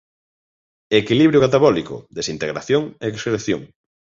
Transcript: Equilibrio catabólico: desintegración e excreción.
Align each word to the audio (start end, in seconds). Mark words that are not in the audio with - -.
Equilibrio 1.01 1.43
catabólico: 1.45 1.95
desintegración 2.19 2.83
e 3.03 3.05
excreción. 3.13 3.61